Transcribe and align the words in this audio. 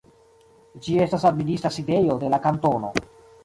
Ĝi 0.85 0.95
estas 1.03 1.27
la 1.27 1.33
administra 1.37 1.73
sidejo 1.77 2.19
de 2.25 2.35
la 2.35 2.43
kantono. 2.49 2.95